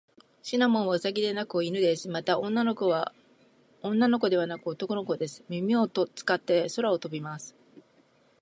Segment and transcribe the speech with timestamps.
[0.41, 2.09] シナモンはウサギではなく犬です。
[2.09, 5.43] また、女の子ではなく男の子です。
[5.47, 7.53] 耳を使って空を飛びます。